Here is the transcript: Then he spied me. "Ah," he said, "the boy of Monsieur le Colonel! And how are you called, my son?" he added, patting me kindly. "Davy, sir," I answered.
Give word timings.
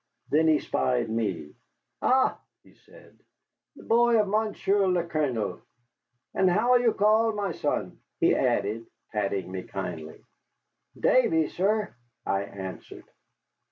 Then 0.31 0.47
he 0.47 0.57
spied 0.57 1.11
me. 1.11 1.53
"Ah," 2.01 2.39
he 2.63 2.73
said, 2.73 3.19
"the 3.75 3.83
boy 3.83 4.19
of 4.19 4.27
Monsieur 4.29 4.87
le 4.87 5.03
Colonel! 5.03 5.61
And 6.33 6.49
how 6.49 6.71
are 6.71 6.79
you 6.79 6.91
called, 6.91 7.35
my 7.35 7.51
son?" 7.51 7.99
he 8.19 8.33
added, 8.33 8.87
patting 9.11 9.51
me 9.51 9.61
kindly. 9.61 10.25
"Davy, 10.99 11.49
sir," 11.49 11.93
I 12.25 12.41
answered. 12.45 13.05